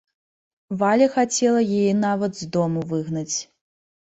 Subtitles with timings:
[0.79, 3.37] Валя хацела яе нават з дому выгнаць.